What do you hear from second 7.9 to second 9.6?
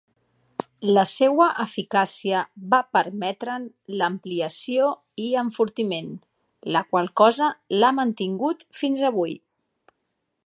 mantingut fins avui.